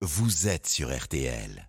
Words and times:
vous 0.00 0.46
êtes 0.46 0.68
sur 0.68 0.96
RTL. 0.96 1.68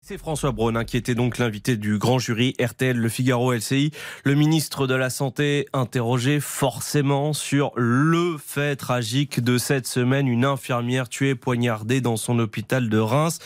C'est 0.00 0.18
François 0.18 0.52
Braun 0.52 0.74
hein, 0.74 0.84
qui 0.84 0.96
était 0.96 1.14
donc 1.14 1.38
l'invité 1.38 1.76
du 1.76 1.98
grand 1.98 2.18
jury 2.18 2.54
RTL 2.60 2.96
Le 2.96 3.08
Figaro 3.08 3.52
LCI. 3.52 3.92
Le 4.24 4.34
ministre 4.34 4.86
de 4.86 4.94
la 4.94 5.10
Santé 5.10 5.68
interrogé 5.72 6.40
forcément 6.40 7.32
sur 7.34 7.72
le 7.76 8.36
fait 8.38 8.74
tragique 8.74 9.40
de 9.40 9.58
cette 9.58 9.86
semaine, 9.86 10.26
une 10.26 10.44
infirmière 10.44 11.08
tuée 11.08 11.34
poignardée 11.34 12.00
dans 12.00 12.16
son 12.16 12.38
hôpital 12.38 12.88
de 12.88 12.98
Reims. 12.98 13.38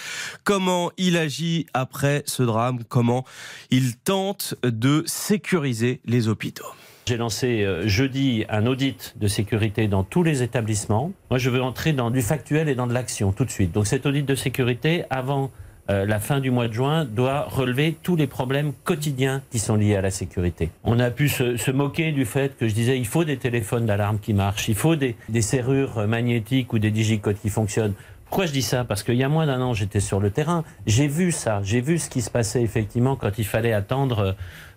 Comment 0.44 0.92
il 0.96 1.16
agit 1.16 1.66
après 1.74 2.22
ce 2.26 2.44
drame? 2.44 2.84
Comment 2.84 3.24
il 3.70 3.96
tente 3.96 4.54
de 4.62 5.02
sécuriser 5.06 6.00
les 6.04 6.28
hôpitaux? 6.28 6.72
J'ai 7.06 7.16
lancé 7.16 7.62
euh, 7.62 7.86
jeudi 7.88 8.44
un 8.48 8.66
audit 8.66 9.14
de 9.16 9.26
sécurité 9.26 9.88
dans 9.88 10.04
tous 10.04 10.22
les 10.22 10.42
établissements. 10.42 11.12
Moi, 11.30 11.38
je 11.38 11.50
veux 11.50 11.62
entrer 11.62 11.92
dans 11.92 12.10
du 12.10 12.22
factuel 12.22 12.68
et 12.68 12.74
dans 12.74 12.86
de 12.86 12.94
l'action 12.94 13.32
tout 13.32 13.44
de 13.44 13.50
suite. 13.50 13.72
Donc 13.72 13.86
cet 13.86 14.06
audit 14.06 14.24
de 14.24 14.34
sécurité, 14.34 15.04
avant 15.10 15.50
euh, 15.90 16.07
la 16.07 16.20
fin 16.20 16.38
du 16.38 16.52
mois 16.52 16.68
de 16.68 16.72
juin, 16.72 17.04
doit 17.04 17.43
relever 17.43 17.96
tous 18.02 18.14
les 18.14 18.29
problèmes 18.29 18.72
quotidiens 18.84 19.43
qui 19.50 19.58
sont 19.58 19.74
liés 19.74 19.96
à 19.96 20.00
la 20.00 20.12
sécurité. 20.12 20.70
On 20.84 21.00
a 21.00 21.10
pu 21.10 21.29
se, 21.29 21.70
moquer 21.72 22.12
du 22.12 22.24
fait 22.24 22.57
que 22.57 22.68
je 22.68 22.74
disais 22.74 22.96
il 22.98 23.07
faut 23.07 23.24
des 23.24 23.36
téléphones 23.36 23.86
d'alarme 23.86 24.21
qui 24.21 24.32
marchent, 24.32 24.68
il 24.68 24.76
faut 24.76 24.94
des, 24.94 25.16
des 25.29 25.43
serrures 25.43 26.07
magnétiques 26.07 26.72
ou 26.72 26.79
des 26.79 26.93
digicodes 26.93 27.38
qui 27.40 27.48
fonctionnent. 27.48 27.94
Pourquoi 28.32 28.46
je 28.46 28.53
dis 28.53 28.63
ça? 28.63 28.85
Parce 28.85 29.03
qu'il 29.03 29.17
y 29.17 29.25
a 29.25 29.29
moins 29.29 29.45
d'un 29.45 29.61
an, 29.61 29.75
j'étais 29.75 30.00
sur 30.00 30.18
le 30.18 30.31
terrain. 30.31 30.64
J'ai 30.86 31.07
vu 31.07 31.32
ça. 31.32 31.61
J'ai 31.64 31.82
vu 31.82 31.99
ce 31.99 32.09
qui 32.09 32.22
se 32.22 32.31
passait 32.31 32.62
effectivement 32.62 33.14
quand 33.14 33.36
il 33.36 33.45
fallait 33.45 33.75
attendre 33.75 34.36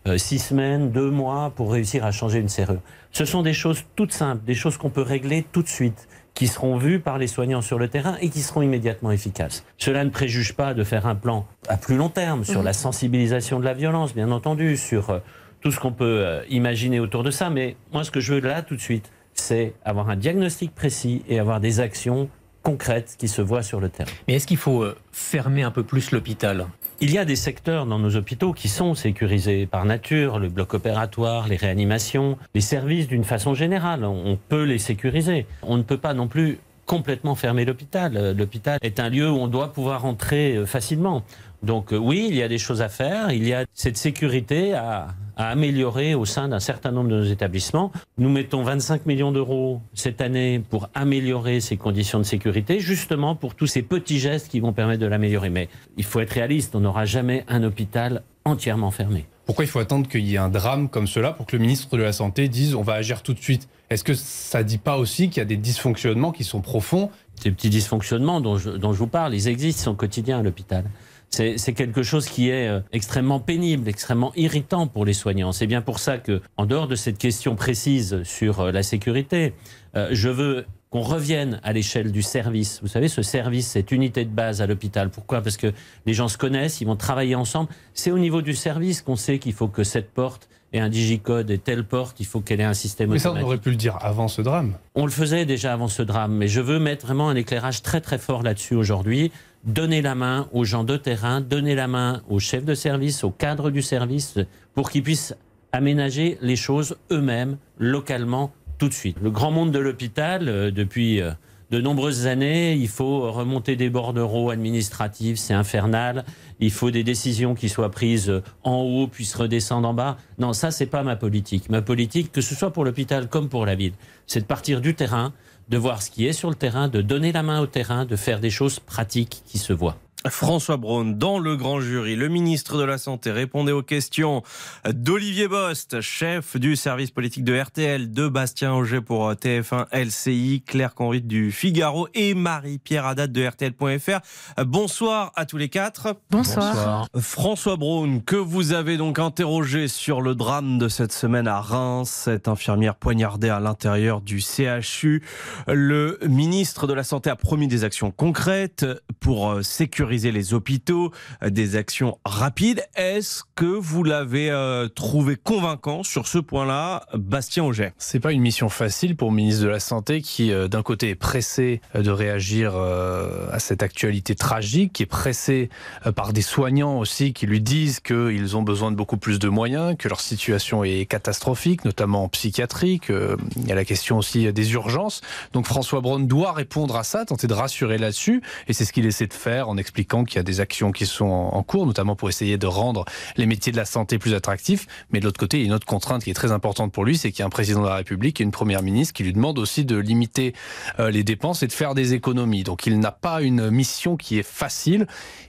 euh, 0.09 0.17
six 0.17 0.39
semaines, 0.39 0.91
deux 0.91 1.09
mois 1.09 1.53
pour 1.55 1.71
réussir 1.71 2.03
à 2.03 2.11
changer 2.11 2.39
une 2.39 2.49
serrure. 2.49 2.81
Ce 3.13 3.23
sont 3.23 3.43
des 3.43 3.53
choses 3.53 3.85
toutes 3.95 4.11
simples, 4.11 4.43
des 4.43 4.55
choses 4.55 4.75
qu'on 4.75 4.89
peut 4.89 5.01
régler 5.01 5.45
tout 5.53 5.61
de 5.63 5.69
suite 5.69 6.09
qui 6.33 6.47
seront 6.47 6.75
vues 6.75 6.99
par 6.99 7.17
les 7.17 7.27
soignants 7.27 7.61
sur 7.61 7.79
le 7.79 7.87
terrain 7.87 8.17
et 8.19 8.27
qui 8.27 8.41
seront 8.41 8.61
immédiatement 8.61 9.11
efficaces. 9.11 9.63
Cela 9.77 10.03
ne 10.03 10.09
préjuge 10.09 10.53
pas 10.55 10.73
de 10.73 10.83
faire 10.83 11.07
un 11.07 11.15
plan 11.15 11.47
à 11.69 11.77
plus 11.77 11.95
long 11.95 12.09
terme 12.09 12.43
sur 12.43 12.59
mhm. 12.59 12.65
la 12.65 12.73
sensibilisation 12.73 13.61
de 13.61 13.63
la 13.63 13.73
violence, 13.73 14.13
bien 14.13 14.31
entendu, 14.31 14.75
sur 14.75 15.11
euh, 15.11 15.19
tout 15.61 15.71
ce 15.71 15.79
qu'on 15.79 15.93
peut 15.93 16.25
euh, 16.25 16.43
imaginer 16.49 16.99
autour 16.99 17.23
de 17.23 17.31
ça. 17.31 17.49
Mais 17.49 17.77
moi, 17.93 18.03
ce 18.03 18.11
que 18.11 18.19
je 18.19 18.33
veux 18.33 18.41
là 18.41 18.63
tout 18.63 18.75
de 18.75 18.81
suite, 18.81 19.13
c'est 19.33 19.75
avoir 19.85 20.09
un 20.09 20.17
diagnostic 20.17 20.75
précis 20.75 21.23
et 21.29 21.39
avoir 21.39 21.61
des 21.61 21.79
actions 21.79 22.27
concrètes 22.65 23.15
qui 23.19 23.27
se 23.27 23.43
voient 23.43 23.61
sur 23.61 23.79
le 23.79 23.89
terrain. 23.89 24.11
Mais 24.27 24.33
est-ce 24.33 24.47
qu'il 24.47 24.57
faut 24.57 24.81
euh, 24.81 24.97
fermer 25.11 25.61
un 25.61 25.71
peu 25.71 25.83
plus 25.83 26.09
l'hôpital? 26.09 26.65
Il 26.99 27.11
y 27.11 27.17
a 27.19 27.25
des 27.25 27.35
secteurs 27.35 27.85
dans 27.85 27.99
nos 27.99 28.15
hôpitaux 28.15 28.53
qui 28.53 28.69
sont 28.69 28.95
sécurisés 28.95 29.67
par 29.67 29.85
nature, 29.85 30.39
le 30.39 30.49
bloc 30.49 30.73
opératoire, 30.73 31.47
les 31.47 31.57
réanimations, 31.57 32.37
les 32.55 32.61
services 32.61 33.07
d'une 33.07 33.23
façon 33.23 33.53
générale. 33.53 34.03
On 34.03 34.37
peut 34.49 34.63
les 34.63 34.79
sécuriser. 34.79 35.45
On 35.61 35.77
ne 35.77 35.83
peut 35.83 35.97
pas 35.97 36.13
non 36.13 36.27
plus 36.27 36.57
complètement 36.85 37.35
fermer 37.35 37.65
l'hôpital. 37.65 38.17
Euh, 38.17 38.33
l'hôpital 38.33 38.79
est 38.81 38.99
un 38.99 39.09
lieu 39.09 39.29
où 39.29 39.35
on 39.35 39.47
doit 39.47 39.73
pouvoir 39.73 40.05
entrer 40.05 40.55
euh, 40.55 40.65
facilement. 40.65 41.23
Donc 41.63 41.91
oui, 41.91 42.27
il 42.29 42.35
y 42.35 42.43
a 42.43 42.47
des 42.47 42.59
choses 42.59 42.81
à 42.81 42.89
faire. 42.89 43.31
Il 43.31 43.47
y 43.47 43.53
a 43.53 43.65
cette 43.73 43.97
sécurité 43.97 44.73
à, 44.73 45.07
à 45.35 45.49
améliorer 45.49 46.15
au 46.15 46.25
sein 46.25 46.47
d'un 46.47 46.59
certain 46.59 46.91
nombre 46.91 47.09
de 47.09 47.17
nos 47.17 47.23
établissements. 47.23 47.91
Nous 48.17 48.29
mettons 48.29 48.63
25 48.63 49.05
millions 49.05 49.31
d'euros 49.31 49.81
cette 49.93 50.21
année 50.21 50.61
pour 50.69 50.89
améliorer 50.93 51.59
ces 51.59 51.77
conditions 51.77 52.19
de 52.19 52.23
sécurité, 52.23 52.79
justement 52.79 53.35
pour 53.35 53.55
tous 53.55 53.67
ces 53.67 53.81
petits 53.81 54.19
gestes 54.19 54.49
qui 54.49 54.59
vont 54.59 54.73
permettre 54.73 55.01
de 55.01 55.07
l'améliorer. 55.07 55.49
Mais 55.49 55.69
il 55.97 56.03
faut 56.03 56.19
être 56.19 56.31
réaliste, 56.31 56.75
on 56.75 56.81
n'aura 56.81 57.05
jamais 57.05 57.45
un 57.47 57.63
hôpital 57.63 58.21
entièrement 58.45 58.91
fermé. 58.91 59.25
Pourquoi 59.45 59.65
il 59.65 59.67
faut 59.67 59.79
attendre 59.79 60.07
qu'il 60.07 60.25
y 60.25 60.35
ait 60.35 60.39
un 60.39 60.49
drame 60.49 60.89
comme 60.89 61.07
cela 61.07 61.31
pour 61.31 61.45
que 61.45 61.55
le 61.55 61.61
ministre 61.61 61.97
de 61.97 62.01
la 62.01 62.13
Santé 62.13 62.47
dise 62.47 62.73
on 62.75 62.81
va 62.81 62.93
agir 62.93 63.21
tout 63.21 63.33
de 63.33 63.39
suite? 63.39 63.67
Est-ce 63.89 64.03
que 64.03 64.15
ça 64.15 64.59
ne 64.59 64.63
dit 64.63 64.79
pas 64.79 64.97
aussi 64.97 65.29
qu'il 65.29 65.37
y 65.37 65.41
a 65.41 65.45
des 65.45 65.57
dysfonctionnements 65.57 66.31
qui 66.31 66.43
sont 66.43 66.61
profonds? 66.61 67.11
Ces 67.35 67.51
petits 67.51 67.69
dysfonctionnements 67.69 68.41
dont 68.41 68.57
je, 68.57 68.71
dont 68.71 68.93
je 68.93 68.97
vous 68.97 69.07
parle, 69.07 69.35
ils 69.35 69.47
existent, 69.47 69.81
ils 69.81 69.83
sont 69.83 69.95
quotidiens 69.95 70.39
à 70.39 70.41
l'hôpital. 70.41 70.85
C'est 71.29 71.73
quelque 71.73 72.01
chose 72.01 72.27
qui 72.27 72.49
est 72.49 72.69
euh, 72.69 72.79
extrêmement 72.93 73.41
pénible, 73.41 73.89
extrêmement 73.89 74.31
irritant 74.35 74.87
pour 74.87 75.03
les 75.03 75.13
soignants. 75.13 75.51
C'est 75.51 75.67
bien 75.67 75.81
pour 75.81 75.99
ça 75.99 76.17
que, 76.17 76.41
en 76.55 76.65
dehors 76.65 76.87
de 76.87 76.95
cette 76.95 77.17
question 77.17 77.55
précise 77.55 78.23
sur 78.23 78.61
euh, 78.61 78.71
la 78.71 78.83
sécurité, 78.83 79.53
euh, 79.97 80.07
je 80.11 80.29
veux 80.29 80.65
qu'on 80.89 81.01
revienne 81.01 81.59
à 81.63 81.73
l'échelle 81.73 82.11
du 82.11 82.21
service. 82.21 82.79
Vous 82.81 82.87
savez, 82.87 83.07
ce 83.07 83.21
service, 83.21 83.67
cette 83.67 83.91
unité 83.91 84.23
de 84.23 84.29
base 84.29 84.61
à 84.61 84.67
l'hôpital. 84.67 85.09
Pourquoi? 85.09 85.41
Parce 85.41 85.57
que 85.57 85.73
les 86.05 86.13
gens 86.13 86.27
se 86.27 86.37
connaissent, 86.37 86.81
ils 86.81 86.85
vont 86.85 86.95
travailler 86.95 87.35
ensemble. 87.35 87.69
C'est 87.93 88.11
au 88.11 88.19
niveau 88.19 88.41
du 88.41 88.53
service 88.53 89.01
qu'on 89.01 89.15
sait 89.15 89.39
qu'il 89.39 89.53
faut 89.53 89.67
que 89.67 89.83
cette 89.83 90.11
porte 90.11 90.47
ait 90.73 90.79
un 90.79 90.89
digicode 90.89 91.51
et 91.51 91.57
telle 91.57 91.85
porte, 91.85 92.19
il 92.19 92.25
faut 92.25 92.41
qu'elle 92.41 92.59
ait 92.59 92.63
un 92.63 92.73
système 92.73 93.09
mais 93.09 93.17
automatique. 93.17 93.35
Mais 93.35 93.39
ça, 93.41 93.45
on 93.45 93.47
aurait 93.47 93.61
pu 93.61 93.69
le 93.69 93.75
dire 93.75 93.97
avant 94.01 94.27
ce 94.27 94.41
drame. 94.41 94.73
On 94.93 95.05
le 95.05 95.11
faisait 95.11 95.45
déjà 95.45 95.73
avant 95.73 95.87
ce 95.87 96.01
drame, 96.01 96.33
mais 96.33 96.47
je 96.47 96.61
veux 96.61 96.79
mettre 96.79 97.05
vraiment 97.05 97.29
un 97.29 97.35
éclairage 97.35 97.81
très 97.81 98.01
très 98.01 98.17
fort 98.17 98.43
là-dessus 98.43 98.75
aujourd'hui 98.75 99.31
donner 99.65 100.01
la 100.01 100.15
main 100.15 100.47
aux 100.53 100.63
gens 100.63 100.83
de 100.83 100.95
terrain, 100.95 101.41
donner 101.41 101.75
la 101.75 101.87
main 101.87 102.21
aux 102.29 102.39
chefs 102.39 102.65
de 102.65 102.75
service, 102.75 103.23
aux 103.23 103.31
cadres 103.31 103.71
du 103.71 103.81
service, 103.81 104.37
pour 104.73 104.89
qu'ils 104.89 105.03
puissent 105.03 105.35
aménager 105.71 106.37
les 106.41 106.55
choses 106.55 106.97
eux-mêmes, 107.11 107.57
localement, 107.79 108.53
tout 108.77 108.89
de 108.89 108.93
suite. 108.93 109.17
Le 109.21 109.31
grand 109.31 109.51
monde 109.51 109.71
de 109.71 109.79
l'hôpital, 109.79 110.49
euh, 110.49 110.71
depuis 110.71 111.21
euh, 111.21 111.31
de 111.71 111.81
nombreuses 111.81 112.27
années, 112.27 112.73
il 112.73 112.87
faut 112.87 113.31
remonter 113.31 113.75
des 113.75 113.89
bordereaux 113.89 114.49
administratifs, 114.49 115.37
c'est 115.37 115.53
infernal. 115.53 116.23
Il 116.59 116.71
faut 116.71 116.91
des 116.91 117.03
décisions 117.03 117.55
qui 117.55 117.69
soient 117.69 117.91
prises 117.91 118.41
en 118.63 118.77
haut 118.81 119.07
puis 119.07 119.25
se 119.25 119.37
redescendre 119.37 119.87
en 119.87 119.93
bas. 119.93 120.17
Non, 120.37 120.53
ça 120.53 120.71
c'est 120.71 120.85
pas 120.85 121.03
ma 121.03 121.15
politique. 121.15 121.69
Ma 121.69 121.81
politique, 121.81 122.31
que 122.31 122.41
ce 122.41 122.55
soit 122.55 122.71
pour 122.71 122.85
l'hôpital 122.85 123.27
comme 123.27 123.49
pour 123.49 123.65
la 123.65 123.75
ville, 123.75 123.93
c'est 124.27 124.41
de 124.41 124.45
partir 124.45 124.79
du 124.79 124.95
terrain, 124.95 125.33
de 125.69 125.77
voir 125.77 126.01
ce 126.01 126.11
qui 126.11 126.27
est 126.27 126.33
sur 126.33 126.49
le 126.49 126.55
terrain, 126.55 126.87
de 126.87 127.01
donner 127.01 127.31
la 127.31 127.43
main 127.43 127.59
au 127.59 127.67
terrain, 127.67 128.05
de 128.05 128.15
faire 128.15 128.39
des 128.39 128.51
choses 128.51 128.79
pratiques 128.79 129.41
qui 129.45 129.57
se 129.57 129.73
voient. 129.73 129.97
François 130.29 130.77
Braun, 130.77 131.17
dans 131.17 131.37
le 131.37 131.55
grand 131.55 131.79
jury, 131.79 132.15
le 132.15 132.29
ministre 132.29 132.77
de 132.77 132.83
la 132.83 132.97
Santé 132.97 133.31
répondait 133.31 133.71
aux 133.71 133.83
questions 133.83 134.41
d'Olivier 134.89 135.47
Bost, 135.47 136.01
chef 136.01 136.57
du 136.57 136.75
service 136.75 137.11
politique 137.11 137.43
de 137.43 137.59
RTL, 137.59 138.11
de 138.11 138.27
Bastien 138.27 138.73
Auger 138.73 139.01
pour 139.01 139.31
TF1 139.31 139.85
LCI, 139.93 140.63
Claire 140.65 140.95
Conrit 140.95 141.21
du 141.21 141.51
Figaro 141.51 142.07
et 142.15 142.33
Marie-Pierre 142.33 143.05
Haddad 143.05 143.31
de 143.31 143.45
RTL.fr. 143.45 144.63
Bonsoir 144.65 145.31
à 145.35 145.45
tous 145.45 145.57
les 145.57 145.69
quatre. 145.69 146.15
Bonsoir. 146.31 147.07
François 147.19 147.75
Braun, 147.75 148.19
que 148.19 148.35
vous 148.35 148.73
avez 148.73 148.97
donc 148.97 149.19
interrogé 149.19 149.87
sur 149.87 150.21
le 150.21 150.33
drame 150.33 150.79
de 150.79 150.87
cette 150.87 151.11
semaine 151.11 151.47
à 151.47 151.61
Reims, 151.61 152.09
cette 152.25 152.47
infirmière 152.47 152.95
poignardée 152.95 153.49
à 153.49 153.59
l'intérieur 153.59 154.21
du 154.21 154.39
CHU. 154.41 155.23
Le 155.67 156.17
ministre 156.27 156.87
de 156.87 156.93
la 156.93 157.03
Santé 157.03 157.29
a 157.29 157.35
promis 157.35 157.67
des 157.67 157.83
actions 157.83 158.09
concrètes 158.09 158.85
pour 159.19 159.59
sécuriser 159.61 160.14
les 160.17 160.53
hôpitaux, 160.53 161.11
euh, 161.43 161.49
des 161.49 161.75
actions 161.75 162.17
rapides. 162.25 162.85
Est-ce 162.95 163.43
que 163.55 163.65
vous 163.65 164.03
l'avez 164.03 164.49
euh, 164.49 164.87
trouvé 164.87 165.35
convaincant 165.35 166.03
sur 166.03 166.27
ce 166.27 166.37
point-là, 166.37 167.05
Bastien 167.13 167.63
Auger? 167.63 167.91
C'est 167.97 168.19
pas 168.19 168.31
une 168.31 168.41
mission 168.41 168.69
facile 168.69 169.15
pour 169.15 169.29
le 169.29 169.35
ministre 169.35 169.63
de 169.63 169.69
la 169.69 169.79
Santé 169.79 170.21
qui, 170.21 170.51
euh, 170.51 170.67
d'un 170.67 170.83
côté, 170.83 171.09
est 171.09 171.15
pressé 171.15 171.81
de 171.93 172.09
réagir 172.09 172.75
à 172.75 173.59
cette 173.59 173.83
actualité 173.83 174.35
tragique, 174.35 174.93
qui 174.93 175.03
est 175.03 175.07
pressé 175.07 175.69
par 176.15 176.33
des 176.33 176.41
soignants 176.41 176.99
aussi 176.99 177.33
qui 177.33 177.45
lui 177.45 177.61
disent 177.61 177.99
qu'ils 177.99 178.55
ont 178.57 178.61
besoin 178.61 178.91
de 178.91 178.95
beaucoup 178.95 179.17
plus 179.17 179.39
de 179.39 179.49
moyens, 179.49 179.95
que 179.97 180.07
leur 180.07 180.21
situation 180.21 180.83
est 180.83 181.05
catastrophique, 181.05 181.85
notamment 181.85 182.23
en 182.23 182.29
psychiatrie, 182.29 182.99
qu'il 182.99 183.37
y 183.65 183.71
a 183.71 183.75
la 183.75 183.85
question 183.85 184.17
aussi 184.17 184.51
des 184.51 184.73
urgences. 184.73 185.21
Donc 185.53 185.65
François 185.65 186.01
Braun 186.01 186.19
doit 186.19 186.53
répondre 186.53 186.95
à 186.95 187.03
ça, 187.03 187.25
tenter 187.25 187.47
de 187.47 187.53
rassurer 187.53 187.97
là-dessus, 187.97 188.41
et 188.67 188.73
c'est 188.73 188.85
ce 188.85 188.93
qu'il 188.93 189.05
essaie 189.05 189.27
de 189.27 189.33
faire 189.33 189.69
en 189.69 189.77
expliquant 189.77 189.94
qu'il 190.03 190.35
y 190.35 190.39
a 190.39 190.43
des 190.43 190.59
actions 190.59 190.91
qui 190.91 191.05
sont 191.05 191.25
en 191.25 191.63
cours, 191.63 191.85
notamment 191.85 192.15
pour 192.15 192.29
essayer 192.29 192.57
de 192.57 192.67
rendre 192.67 193.05
les 193.37 193.45
métiers 193.45 193.71
de 193.71 193.77
la 193.77 193.85
santé 193.85 194.17
plus 194.17 194.33
attractifs. 194.33 194.87
Mais 195.11 195.19
de 195.19 195.25
l'autre 195.25 195.39
côté, 195.39 195.57
il 195.57 195.61
y 195.61 195.63
a 195.63 195.67
une 195.67 195.73
autre 195.73 195.85
contrainte 195.85 196.23
qui 196.23 196.29
est 196.29 196.35
très 196.35 196.51
importante 196.51 196.91
pour 196.91 197.05
lui, 197.05 197.17
c'est 197.17 197.31
qu'il 197.31 197.39
y 197.39 197.43
a 197.43 197.45
un 197.45 197.49
président 197.49 197.81
de 197.81 197.87
la 197.87 197.95
République 197.95 198.41
et 198.41 198.43
une 198.43 198.51
première 198.51 198.83
ministre 198.83 199.13
qui 199.13 199.23
lui 199.23 199.33
demande 199.33 199.59
aussi 199.59 199.85
de 199.85 199.97
limiter 199.97 200.53
euh, 200.99 201.09
les 201.09 201.23
dépenses 201.23 201.63
et 201.63 201.67
de 201.67 201.73
faire 201.73 201.95
des 201.95 202.13
économies. 202.13 202.63
Donc 202.63 202.85
il 202.85 202.99
n'a 202.99 203.11
pas 203.11 203.41
une 203.41 203.69
mission 203.69 204.17
qui 204.17 204.37
est 204.37 204.43
facile. 204.43 205.07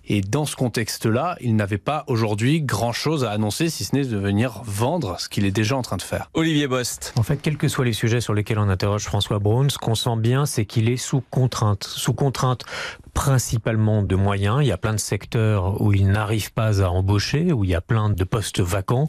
Et 0.09 0.21
dans 0.21 0.45
ce 0.45 0.55
contexte-là, 0.55 1.37
il 1.41 1.57
n'avait 1.57 1.79
pas 1.79 2.05
aujourd'hui 2.07 2.63
grand-chose 2.63 3.25
à 3.25 3.33
annoncer, 3.33 3.69
si 3.69 3.85
ce 3.85 3.97
n'est 3.97 4.05
de 4.05 4.17
venir 4.17 4.63
vendre 4.65 5.19
ce 5.19 5.29
qu'il 5.29 5.45
est 5.45 5.51
déjà 5.51 5.77
en 5.77 5.83
train 5.83 5.97
de 5.97 6.03
faire. 6.03 6.31
Olivier 6.35 6.69
Bost. 6.69 7.13
En 7.17 7.23
fait, 7.23 7.39
quels 7.39 7.57
que 7.57 7.69
soient 7.69 7.85
les 7.85 7.93
sujets 7.93 8.21
sur 8.21 8.35
lesquels 8.35 8.59
on 8.59 8.69
interroge 8.69 9.05
François 9.05 9.39
Braun, 9.39 9.69
ce 9.69 9.79
qu'on 9.79 9.95
sent 9.95 10.17
bien, 10.19 10.47
c'est 10.47 10.65
qu'il 10.65 10.89
est 10.89 10.97
sous 10.97 11.23
contrainte. 11.31 11.85
Sous 11.85 12.13
contrainte 12.13 12.65
principalement 13.17 14.03
de 14.03 14.15
moyens. 14.15 14.59
Il 14.61 14.67
y 14.67 14.73
a 14.73 14.77
plein 14.77 14.93
de 14.93 15.01
secteurs 15.01 15.81
où 15.81 15.95
il 15.95 16.07
n'arrive 16.07 16.53
pas 16.53 16.83
à 16.83 16.91
embaucher, 16.91 17.51
où 17.51 17.65
il 17.65 17.71
y 17.71 17.75
a 17.75 17.81
plein 17.81 18.11
de 18.11 18.25
postes 18.25 18.61
vacants. 18.61 19.09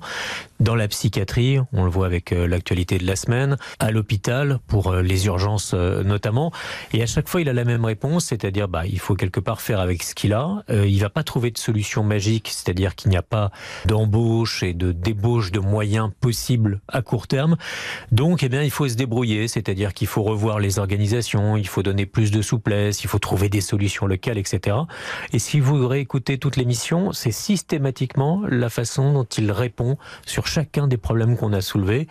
Dans 0.59 0.75
la 0.75 0.87
psychiatrie, 0.87 1.59
on 1.71 1.83
le 1.85 1.89
voit 1.89 2.05
avec 2.05 2.33
euh, 2.33 2.47
l'actualité 2.47 2.97
de 2.97 3.05
la 3.05 3.15
semaine, 3.15 3.57
à 3.79 3.91
l'hôpital 3.91 4.59
pour 4.67 4.91
euh, 4.91 5.01
les 5.01 5.27
urgences 5.27 5.71
euh, 5.73 6.03
notamment. 6.03 6.51
Et 6.93 7.01
à 7.01 7.05
chaque 7.05 7.29
fois, 7.29 7.41
il 7.41 7.49
a 7.49 7.53
la 7.53 7.63
même 7.63 7.85
réponse, 7.85 8.25
c'est-à-dire 8.25 8.67
bah 8.67 8.85
il 8.85 8.99
faut 8.99 9.15
quelque 9.15 9.39
part 9.39 9.61
faire 9.61 9.79
avec 9.79 10.03
ce 10.03 10.13
qu'il 10.13 10.33
a. 10.33 10.63
il 10.69 10.99
va 10.99 11.09
pas 11.09 11.23
trouver 11.23 11.51
de 11.51 11.57
solution 11.57 12.03
magique, 12.03 12.49
c'est-à-dire 12.49 12.95
qu'il 12.95 13.09
n'y 13.11 13.17
a 13.17 13.21
pas 13.21 13.51
d'embauche 13.85 14.63
et 14.63 14.73
de 14.73 14.91
débauche 14.91 15.51
de 15.51 15.59
moyens 15.59 16.09
possibles 16.19 16.81
à 16.87 17.01
court 17.01 17.27
terme. 17.27 17.55
Donc, 18.11 18.43
eh 18.43 18.49
bien, 18.49 18.63
il 18.63 18.71
faut 18.71 18.87
se 18.87 18.95
débrouiller, 18.95 19.47
c'est-à-dire 19.47 19.93
qu'il 19.93 20.07
faut 20.07 20.23
revoir 20.23 20.59
les 20.59 20.79
organisations, 20.79 21.55
il 21.55 21.67
faut 21.67 21.83
donner 21.83 22.05
plus 22.05 22.31
de 22.31 22.41
souplesse, 22.41 23.03
il 23.03 23.07
faut 23.07 23.19
trouver 23.19 23.49
des 23.49 23.61
solutions 23.61 23.77
solutions 23.77 24.07
locales, 24.07 24.39
etc. 24.39 24.75
Et 25.33 25.39
si 25.39 25.59
vous 25.59 25.87
réécoutez 25.87 26.39
toute 26.39 26.55
l'émission, 26.55 27.13
c'est 27.13 27.31
systématiquement 27.31 28.41
la 28.49 28.69
façon 28.69 29.13
dont 29.13 29.23
il 29.23 29.51
répond 29.51 29.97
sur 30.25 30.46
chacun 30.47 30.87
des 30.87 30.97
problèmes 30.97 31.37
qu'on 31.37 31.53
a 31.53 31.61
soulevés. 31.61 32.07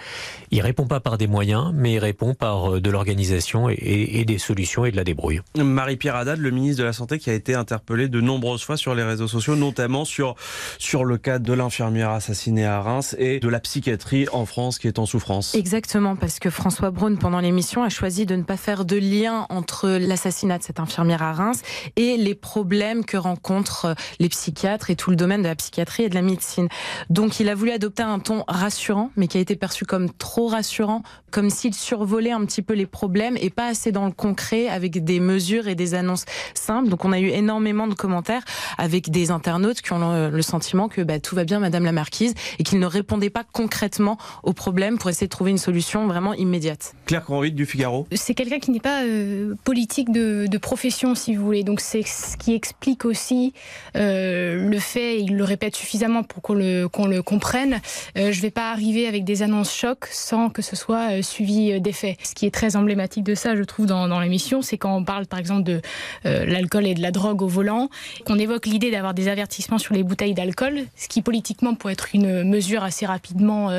Il 0.50 0.60
répond 0.60 0.86
pas 0.86 1.00
par 1.00 1.18
des 1.18 1.26
moyens, 1.26 1.72
mais 1.74 1.94
il 1.94 1.98
répond 1.98 2.34
par 2.34 2.74
euh, 2.74 2.80
de 2.80 2.90
l'organisation 2.90 3.68
et, 3.68 4.24
des 4.26 4.38
solutions 4.38 4.84
et 4.84 4.90
de 4.90 4.96
la 4.96 5.04
débrouille. 5.04 5.40
Marie-Pierre 5.56 6.16
Haddad, 6.16 6.38
le 6.38 6.50
ministre 6.50 6.80
de 6.80 6.86
la 6.86 6.92
Santé, 6.92 7.18
qui 7.18 7.30
a 7.30 7.34
été 7.34 7.54
interpellé 7.54 8.08
de 8.08 8.20
nombreuses 8.20 8.62
fois 8.62 8.76
sur 8.76 8.94
les 8.94 9.02
réseaux 9.02 9.28
sociaux, 9.28 9.56
notamment 9.56 10.04
sur, 10.04 10.34
sur 10.78 11.04
le 11.04 11.16
cas 11.18 11.38
de 11.38 11.52
l'infirmière 11.52 12.10
assassinée 12.10 12.66
à 12.66 12.80
Reims 12.80 13.16
et 13.18 13.40
de 13.40 13.48
la 13.48 13.60
psychiatrie 13.60 14.26
en 14.32 14.46
France 14.46 14.78
qui 14.78 14.88
est 14.88 14.98
en 14.98 15.06
souffrance. 15.06 15.54
Exactement, 15.54 16.16
parce 16.16 16.38
que 16.38 16.50
François 16.50 16.90
Braun, 16.90 17.16
pendant 17.16 17.40
l'émission, 17.40 17.82
a 17.82 17.88
choisi 17.88 18.26
de 18.26 18.36
ne 18.36 18.42
pas 18.42 18.56
faire 18.56 18.84
de 18.84 18.96
lien 18.96 19.46
entre 19.48 19.88
l'assassinat 19.88 20.58
de 20.58 20.62
cette 20.62 20.80
infirmière 20.80 21.22
à 21.22 21.32
Reims 21.32 21.62
et 21.96 22.16
les 22.16 22.34
problèmes 22.34 23.04
que 23.04 23.16
rencontrent 23.16 23.94
les 24.18 24.28
psychiatres 24.28 24.90
et 24.90 24.96
tout 24.96 25.10
le 25.10 25.16
domaine 25.16 25.42
de 25.42 25.48
la 25.48 25.54
psychiatrie 25.54 26.04
et 26.04 26.08
de 26.08 26.14
la 26.14 26.22
médecine. 26.22 26.68
Donc 27.10 27.40
il 27.40 27.48
a 27.48 27.54
voulu 27.54 27.70
adopter 27.70 28.02
un 28.02 28.18
ton 28.26 28.42
rassurant, 28.48 29.10
mais 29.14 29.28
qui 29.28 29.38
a 29.38 29.40
été 29.40 29.54
perçu 29.54 29.84
comme 29.84 30.10
trop 30.10 30.48
rassurant, 30.48 31.02
comme 31.30 31.48
s'il 31.48 31.74
survolait 31.74 32.32
un 32.32 32.44
petit 32.44 32.60
peu 32.60 32.74
les 32.74 32.84
problèmes 32.84 33.36
et 33.40 33.50
pas 33.50 33.68
assez 33.68 33.92
dans 33.92 34.04
le 34.04 34.10
concret 34.10 34.66
avec 34.66 35.04
des 35.04 35.20
mesures 35.20 35.68
et 35.68 35.76
des 35.76 35.94
annonces 35.94 36.24
simples. 36.52 36.88
Donc 36.88 37.04
on 37.04 37.12
a 37.12 37.20
eu 37.20 37.28
énormément 37.28 37.86
de 37.86 37.94
commentaires 37.94 38.42
avec 38.78 39.10
des 39.10 39.30
internautes 39.30 39.80
qui 39.80 39.92
ont 39.92 40.28
le 40.28 40.42
sentiment 40.42 40.88
que 40.88 41.02
bah, 41.02 41.20
tout 41.20 41.36
va 41.36 41.44
bien, 41.44 41.60
Madame 41.60 41.84
la 41.84 41.92
Marquise, 41.92 42.34
et 42.58 42.64
qu'il 42.64 42.80
ne 42.80 42.86
répondait 42.86 43.30
pas 43.30 43.44
concrètement 43.44 44.18
aux 44.42 44.52
problèmes 44.52 44.98
pour 44.98 45.08
essayer 45.08 45.28
de 45.28 45.30
trouver 45.30 45.52
une 45.52 45.58
solution 45.58 46.08
vraiment 46.08 46.34
immédiate. 46.34 46.94
Claire 47.06 47.24
Convite 47.24 47.54
du 47.54 47.64
Figaro. 47.64 48.08
C'est 48.10 48.34
quelqu'un 48.34 48.58
qui 48.58 48.72
n'est 48.72 48.80
pas 48.80 49.04
euh, 49.04 49.54
politique 49.62 50.10
de, 50.10 50.58
profession, 50.58 51.14
si 51.14 51.36
vous 51.36 51.44
voulez. 51.44 51.62
Donc 51.62 51.80
c'est 51.80 52.02
ce 52.02 52.36
qui 52.36 52.54
explique 52.54 53.04
aussi 53.04 53.52
euh, 53.94 54.68
le 54.68 54.78
fait, 54.80 55.20
il 55.20 55.36
le 55.36 55.44
répète 55.44 55.76
suffisamment 55.76 56.24
pour 56.24 56.42
qu'on 56.42 56.54
le, 56.54 56.88
qu'on 56.88 57.06
le 57.06 57.22
comprenne. 57.22 57.80
Euh, 58.16 58.32
je 58.32 58.38
ne 58.38 58.42
vais 58.42 58.50
pas 58.50 58.70
arriver 58.70 59.06
avec 59.06 59.24
des 59.24 59.42
annonces 59.42 59.74
chocs 59.74 60.06
sans 60.10 60.48
que 60.50 60.62
ce 60.62 60.76
soit 60.76 61.22
suivi 61.22 61.80
d'effets. 61.80 62.16
Ce 62.22 62.34
qui 62.34 62.46
est 62.46 62.50
très 62.50 62.76
emblématique 62.76 63.24
de 63.24 63.34
ça, 63.34 63.56
je 63.56 63.62
trouve, 63.62 63.86
dans, 63.86 64.08
dans 64.08 64.20
l'émission, 64.20 64.62
c'est 64.62 64.78
quand 64.78 64.96
on 64.96 65.04
parle 65.04 65.26
par 65.26 65.38
exemple 65.38 65.62
de 65.62 65.80
l'alcool 66.24 66.86
et 66.86 66.94
de 66.94 67.02
la 67.02 67.10
drogue 67.10 67.42
au 67.42 67.48
volant, 67.48 67.88
qu'on 68.24 68.38
évoque 68.38 68.66
l'idée 68.66 68.90
d'avoir 68.90 69.14
des 69.14 69.28
avertissements 69.28 69.78
sur 69.78 69.94
les 69.94 70.02
bouteilles 70.02 70.34
d'alcool, 70.34 70.84
ce 70.96 71.08
qui 71.08 71.22
politiquement 71.22 71.74
pourrait 71.74 71.92
être 71.92 72.08
une 72.14 72.44
mesure 72.44 72.82
assez 72.82 73.06
rapidement 73.06 73.70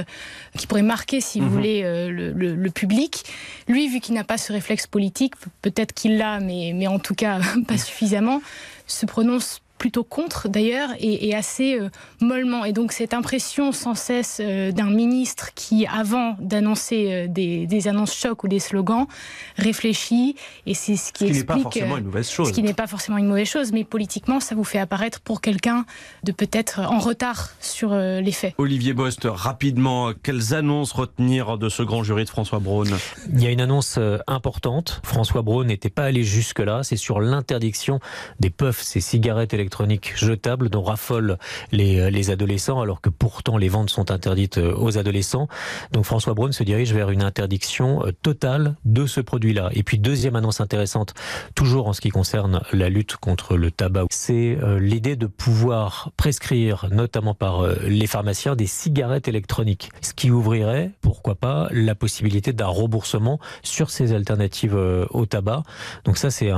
qui 0.57 0.68
pourrait 0.68 0.81
marquer, 0.81 1.22
si 1.22 1.39
vous 1.39 1.48
mhm. 1.48 1.51
voulez, 1.51 1.81
le, 2.10 2.31
le, 2.31 2.72
public. 2.72 3.24
Lui, 3.68 3.88
vu 3.88 4.00
qu'il 4.00 4.16
n'a 4.16 4.24
pas 4.24 4.38
ce 4.38 4.54
réflexe 4.54 4.88
politique, 4.88 5.34
peut-être 5.62 5.94
qu'il 5.94 6.18
l'a, 6.18 6.39
mais, 6.39 6.74
mais 6.75 6.88
en 6.88 7.00
tout 7.00 7.16
cas 7.16 7.39
pas 7.68 7.78
suffisamment, 7.78 8.42
se 8.86 9.06
prononce 9.06 9.62
plutôt 9.77 10.03
contre 10.03 10.50
d'ailleurs 10.50 10.89
et, 11.00 11.35
assez 11.35 11.79
euh, 11.79 11.89
mollement. 12.21 12.65
Et 12.65 12.74
donc 12.74 12.91
cette 12.91 13.13
impression 13.13 13.71
sans 13.71 13.95
cesse 13.95 14.39
euh, 14.41 14.71
d'un 14.71 14.89
ministre 14.89 15.53
qui, 15.53 15.85
avant 15.85 16.35
d'annoncer 16.39 17.12
euh, 17.12 17.27
des, 17.27 17.88
annonces 17.88 18.15
chocs 18.15 18.44
ou 18.44 18.47
des 18.47 18.59
slogans, 18.59 19.06
réfléchit 19.57 20.35
et 20.65 20.74
c'est 20.74 20.95
ce 20.95 21.13
qui, 21.13 21.25
explique. 21.25 21.27
Ce 21.27 21.33
qui 21.33 21.39
n'est 21.39 21.44
pas 21.44 21.59
forcément 21.59 21.97
une 21.97 22.06
mauvaise 22.06 22.29
chose. 22.29 22.47
Ce 22.47 22.53
qui 22.53 22.63
n'est 22.63 22.74
pas 22.74 22.88
forcément 22.88 23.18
une 23.18 23.27
mauvaise 23.27 23.47
chose, 23.47 23.71
mais 23.71 23.83
politiquement, 23.83 24.39
ça 24.39 24.56
vous 24.56 24.63
fait 24.63 24.79
apparaître 24.79 25.21
pour 25.21 25.41
quelqu'un 25.41 25.85
de 26.24 26.31
peut-être 26.31 26.79
en 26.79 27.00
retard 27.00 27.51
sur 27.62 27.95
les 27.95 28.31
faits. 28.31 28.56
Olivier 28.57 28.94
Bost, 28.94 29.27
rapidement, 29.29 30.12
quelles 30.24 30.53
annonces 30.53 30.91
retenir 30.91 31.57
de 31.57 31.69
ce 31.69 31.83
grand 31.83 32.03
jury 32.03 32.25
de 32.25 32.29
François 32.29 32.59
Braun? 32.59 32.88
Il 33.31 33.41
y 33.41 33.47
a 33.47 33.51
une 33.51 33.62
annonce 33.62 34.00
importante. 34.27 35.01
François 35.03 35.44
Braun 35.44 35.65
n'était 35.65 35.89
pas 35.89 36.03
allé 36.03 36.24
jusque-là. 36.24 36.81
C'est 36.83 36.97
sur 36.97 37.19
l'interdiction 37.19 38.00
des 38.39 38.50
puffs, 38.50 38.81
ces 38.81 39.01
cigarettes 39.01 39.53
électroniques 39.53 39.67
électroniques 39.68 40.14
jetables 40.16 40.69
dont 40.69 40.81
raffolent 40.81 41.38
les, 41.74 42.00
euh, 42.00 42.10
les 42.10 42.30
adolescents, 42.30 42.80
alors 42.80 43.02
que 43.02 43.10
pourtant 43.10 43.58
les 43.58 43.68
ventes 43.68 43.90
sont 43.90 44.12
interdites 44.12 44.60
euh, 44.60 44.74
aux 44.78 44.98
adolescents. 44.98 45.50
Donc 45.92 46.06
François 46.06 46.34
Braun 46.34 46.54
se 46.54 46.64
dirige 46.64 46.94
vers 46.94 47.10
une 47.10 47.22
interdiction 47.22 48.06
euh, 48.06 48.14
totale 48.22 48.78
de 48.86 49.06
ce 49.06 49.19
produit-là. 49.19 49.69
Et 49.74 49.84
puis 49.84 50.00
deuxième 50.00 50.38
annonce 50.38 50.62
intéressante, 50.62 51.16
toujours 51.54 51.88
en 51.88 51.94
ce 51.94 52.00
qui 52.00 52.12
concerne 52.12 52.62
la 52.72 52.88
lutte 52.88 53.18
contre 53.18 53.58
le 53.58 53.69
tabac, 53.72 54.06
c'est 54.10 54.58
l'idée 54.80 55.18
de 55.18 55.28
pouvoir 55.28 56.12
prescrire, 56.16 56.88
notamment 56.92 57.34
par 57.34 57.68
les 57.84 58.08
pharmaciens, 58.08 58.56
des 58.56 58.68
cigarettes 58.68 59.28
électroniques, 59.28 59.90
ce 60.02 60.13
qui 60.13 60.31
ouvrirait, 60.31 60.92
pourquoi 61.02 61.36
pas, 61.36 61.68
la 61.72 61.96
possibilité 61.96 62.54
d'un 62.54 62.68
remboursement 62.68 63.40
sur 63.63 63.90
ces 63.90 64.13
alternatives 64.13 64.75
au 64.75 65.25
tabac. 65.25 65.63
Donc 66.06 66.18
ça, 66.18 66.31
c'est 66.31 66.52
un, 66.52 66.58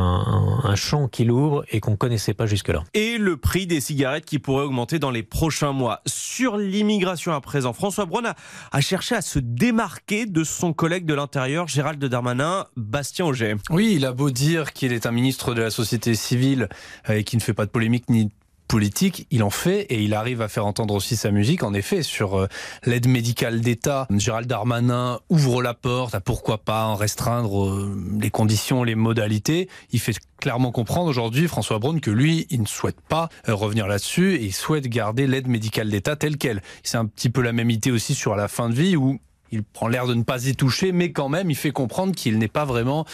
un, 0.64 0.76
champ 0.76 1.08
qu'il 1.08 1.32
ouvre 1.32 1.64
et 1.72 1.80
qu'on 1.80 1.96
connaissait 1.96 2.34
pas 2.34 2.46
jusque-là 2.46 2.84
et 3.00 3.18
le 3.18 3.38
prix 3.38 3.66
des 3.66 3.80
cigarettes 3.80 4.26
qui 4.26 4.40
pourrait 4.40 4.66
augmenter 4.66 5.00
dans 5.00 5.10
les 5.10 5.24
prochains 5.24 5.72
mois. 5.72 6.02
Sur 6.06 6.58
l'immigration 6.58 7.32
à 7.32 7.40
présent, 7.40 7.72
François 7.72 8.06
Braun 8.06 8.34
a, 8.74 8.82
cherché 8.82 9.16
à 9.16 9.22
se 9.22 9.40
démarquer 9.40 10.26
de 10.26 10.44
son 10.44 10.74
collègue 10.74 11.06
de 11.06 11.14
l'Intérieur, 11.14 11.70
Gérald 11.70 12.04
Darmanin, 12.04 12.66
Bastien 12.76 13.26
Auger. 13.26 13.56
Oui, 13.70 13.94
il 13.96 14.06
a 14.06 14.12
beau 14.12 14.32
dire 14.32 14.74
qu'il 14.74 14.92
est 14.92 15.06
un 15.06 15.12
ministre 15.12 15.54
de 15.54 15.62
la 15.62 15.70
société 15.70 16.14
civile 16.14 16.68
euh, 17.10 17.14
et 17.14 17.24
qui 17.24 17.38
ne 17.38 17.42
fait 17.42 17.54
pas 17.54 17.66
de 17.66 17.72
polémique 17.72 18.10
ni 18.10 18.32
politique, 18.70 19.28
il 19.32 19.42
en 19.44 19.50
fait 19.50 19.82
et 19.90 20.02
il 20.04 20.14
arrive 20.14 20.42
à 20.42 20.48
faire 20.48 20.66
entendre 20.66 20.94
aussi 20.94 21.18
sa 21.18 21.32
musique. 21.32 21.64
En 21.64 21.74
effet, 21.74 22.04
sur 22.04 22.40
euh, 22.40 22.48
l'aide 22.86 23.08
médicale 23.08 23.62
d'État, 23.62 24.08
Gérald 24.12 24.48
Darmanin 24.48 25.20
ouvre 25.30 25.64
la 25.64 25.74
porte 25.74 26.14
à 26.14 26.22
pourquoi 26.22 26.60
pas 26.60 26.86
en 26.86 26.96
restreindre 26.96 27.66
euh, 27.66 27.98
les 28.22 28.30
conditions, 28.30 28.84
les 28.84 28.94
modalités. 28.94 29.68
Il 29.92 30.00
fait 30.00 30.16
clairement 30.40 30.72
comprendre 30.72 31.10
aujourd'hui, 31.10 31.48
François 31.48 31.80
Braun, 31.80 32.00
que 32.00 32.12
lui, 32.12 32.46
il 32.52 32.62
ne 32.62 32.68
souhaite 32.68 33.02
pas 33.02 33.30
euh, 33.50 33.56
revenir 33.56 33.88
là-dessus 33.88 34.36
et 34.36 34.44
il 34.44 34.54
souhaite 34.54 34.88
garder 34.88 35.26
l'aide 35.26 35.48
médicale 35.48 35.90
d'État 35.90 36.16
telle 36.16 36.38
qu'elle. 36.38 36.62
C'est 36.84 36.98
un 36.98 37.08
petit 37.08 37.32
peu 37.32 37.42
la 37.42 37.54
même 37.54 37.72
idée 37.72 37.92
aussi 37.92 38.14
sur 38.14 38.36
la 38.36 38.48
fin 38.48 38.70
de 38.70 38.76
vie 38.76 38.96
où 38.96 39.20
il 39.52 39.64
prend 39.64 39.88
l'air 39.88 40.08
de 40.08 40.14
ne 40.14 40.24
pas 40.24 40.46
y 40.46 40.56
toucher, 40.56 40.92
mais 40.92 41.12
quand 41.12 41.30
même, 41.30 41.50
il 41.50 41.56
fait 41.56 41.72
comprendre 41.72 42.14
qu'il 42.14 42.38
n'est 42.38 42.48
pas 42.48 42.66
vraiment 42.66 43.06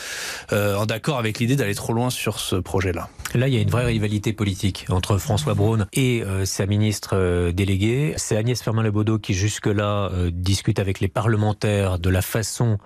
euh, 0.51 0.75
en 0.75 0.85
accord 0.85 1.17
avec 1.17 1.39
l'idée 1.39 1.55
d'aller 1.55 1.75
trop 1.75 1.93
loin 1.93 2.09
sur 2.09 2.39
ce 2.39 2.55
projet-là. 2.55 3.09
Là, 3.33 3.47
il 3.47 3.53
y 3.53 3.57
a 3.57 3.61
une 3.61 3.69
vraie 3.69 3.85
rivalité 3.85 4.33
politique 4.33 4.85
entre 4.89 5.17
François 5.17 5.53
Braun 5.53 5.87
et 5.93 6.23
euh, 6.23 6.45
sa 6.45 6.65
ministre 6.65 7.11
euh, 7.13 7.51
déléguée. 7.51 8.13
C'est 8.17 8.37
Agnès 8.37 8.61
Firmin-Lebaudot 8.61 9.19
qui, 9.19 9.33
jusque-là, 9.33 10.11
discute 10.31 10.79
avec 10.79 10.99
les 10.99 11.07
parlementaires 11.07 11.99
de 11.99 12.09
la 12.09 12.21
façon 12.21 12.77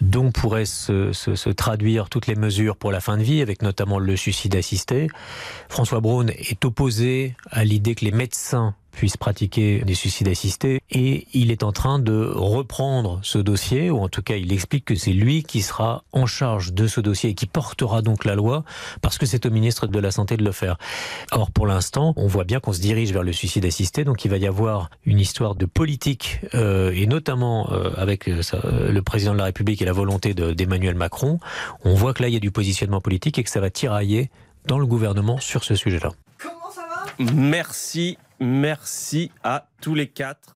dont 0.00 0.30
pourraient 0.30 0.64
se, 0.64 1.12
se, 1.12 1.50
traduire 1.50 2.08
toutes 2.08 2.26
les 2.26 2.36
mesures 2.36 2.76
pour 2.76 2.92
la 2.92 3.00
fin 3.00 3.16
de 3.16 3.22
vie, 3.22 3.42
avec 3.42 3.62
notamment 3.62 3.98
le 3.98 4.16
suicide 4.16 4.56
assisté. 4.56 5.08
François 5.68 6.00
Braun 6.00 6.28
est 6.28 6.64
opposé 6.64 7.34
à 7.50 7.64
l'idée 7.64 7.94
que 7.94 8.04
les 8.04 8.12
médecins 8.12 8.74
puisse 9.00 9.16
pratiquer 9.16 9.78
des 9.78 9.94
suicides 9.94 10.28
assistés. 10.28 10.82
Et 10.90 11.26
il 11.32 11.50
est 11.50 11.62
en 11.62 11.72
train 11.72 11.98
de 11.98 12.30
reprendre 12.34 13.18
ce 13.22 13.38
dossier, 13.38 13.88
ou 13.88 13.98
en 14.00 14.10
tout 14.10 14.20
cas 14.20 14.34
il 14.36 14.52
explique 14.52 14.84
que 14.84 14.94
c'est 14.94 15.14
lui 15.14 15.42
qui 15.42 15.62
sera 15.62 16.04
en 16.12 16.26
charge 16.26 16.74
de 16.74 16.86
ce 16.86 17.00
dossier 17.00 17.30
et 17.30 17.34
qui 17.34 17.46
portera 17.46 18.02
donc 18.02 18.26
la 18.26 18.34
loi, 18.34 18.62
parce 19.00 19.16
que 19.16 19.24
c'est 19.24 19.46
au 19.46 19.50
ministre 19.50 19.86
de 19.86 19.98
la 19.98 20.10
Santé 20.10 20.36
de 20.36 20.44
le 20.44 20.52
faire. 20.52 20.76
Or 21.32 21.50
pour 21.50 21.66
l'instant, 21.66 22.12
on 22.16 22.26
voit 22.26 22.44
bien 22.44 22.60
qu'on 22.60 22.74
se 22.74 22.80
dirige 22.82 23.10
vers 23.10 23.22
le 23.22 23.32
suicide 23.32 23.64
assisté, 23.64 24.04
donc 24.04 24.26
il 24.26 24.30
va 24.30 24.36
y 24.36 24.46
avoir 24.46 24.90
une 25.06 25.18
histoire 25.18 25.54
de 25.54 25.64
politique, 25.64 26.40
euh, 26.54 26.92
et 26.94 27.06
notamment 27.06 27.72
euh, 27.72 27.92
avec 27.96 28.28
euh, 28.28 28.42
le 28.92 29.00
président 29.00 29.32
de 29.32 29.38
la 29.38 29.44
République 29.44 29.80
et 29.80 29.86
la 29.86 29.94
volonté 29.94 30.34
d'Emmanuel 30.34 30.94
Macron. 30.94 31.38
On 31.86 31.94
voit 31.94 32.12
que 32.12 32.20
là 32.20 32.28
il 32.28 32.34
y 32.34 32.36
a 32.36 32.40
du 32.40 32.50
positionnement 32.50 33.00
politique 33.00 33.38
et 33.38 33.44
que 33.44 33.50
ça 33.50 33.60
va 33.60 33.70
tirailler 33.70 34.28
dans 34.66 34.78
le 34.78 34.84
gouvernement 34.84 35.38
sur 35.40 35.64
ce 35.64 35.74
sujet-là. 35.74 36.12
Merci 37.18 38.18
Merci 38.40 39.30
à 39.42 39.68
tous 39.82 39.94
les 39.94 40.08
quatre. 40.08 40.54